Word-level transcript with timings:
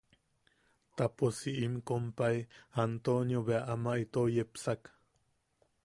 Ta 0.95 1.05
pos 1.17 1.33
si 1.41 1.53
im 1.65 1.75
kompai 1.89 2.33
Antonio 2.85 3.41
bea 3.47 3.61
ama 3.75 3.91
itou 4.05 4.27
yepsak. 4.35 4.81